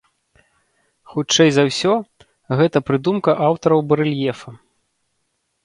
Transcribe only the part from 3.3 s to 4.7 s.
аўтараў барэльефа.